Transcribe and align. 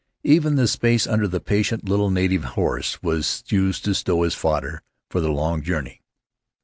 Even 0.23 0.55
the 0.55 0.67
space 0.67 1.05
under 1.05 1.27
the 1.27 1.39
patient 1.39 1.87
little 1.87 2.09
native 2.09 2.43
horse 2.57 3.03
was 3.03 3.43
used 3.49 3.85
to 3.85 3.93
stow 3.93 4.23
his 4.23 4.33
fodder 4.33 4.81
for 5.11 5.21
the 5.21 5.29
long 5.31 5.61
journey. 5.61 6.01